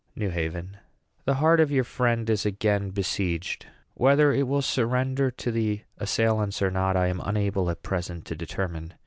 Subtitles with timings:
[0.15, 0.77] NEW HAVEN.
[1.25, 3.67] The heart of your friend is again besieged.
[3.93, 8.35] Whether it will surrender to the assailants or not I am unable at present to
[8.35, 8.95] determine.